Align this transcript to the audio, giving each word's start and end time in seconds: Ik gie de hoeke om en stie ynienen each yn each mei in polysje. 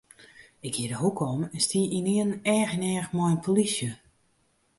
Ik 0.59 0.75
gie 0.75 0.87
de 0.87 0.93
hoeke 1.01 1.23
om 1.33 1.43
en 1.51 1.59
stie 1.65 1.91
ynienen 1.97 2.39
each 2.53 2.73
yn 2.77 2.87
each 2.93 3.09
mei 3.15 3.31
in 3.33 3.43
polysje. 3.45 3.89